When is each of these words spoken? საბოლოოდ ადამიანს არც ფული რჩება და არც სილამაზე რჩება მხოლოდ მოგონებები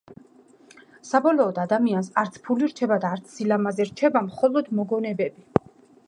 საბოლოოდ 1.07 1.59
ადამიანს 1.63 2.09
არც 2.21 2.39
ფული 2.47 2.69
რჩება 2.71 2.97
და 3.03 3.11
არც 3.17 3.29
სილამაზე 3.37 3.85
რჩება 3.89 4.23
მხოლოდ 4.29 4.73
მოგონებები 4.79 5.63